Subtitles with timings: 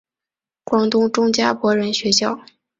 [0.63, 2.39] 广东中加柏仁学校。